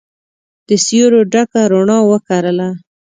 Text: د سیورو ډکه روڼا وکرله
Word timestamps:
د 0.67 0.69
سیورو 0.85 1.19
ډکه 1.31 1.61
روڼا 1.71 1.97
وکرله 2.11 2.69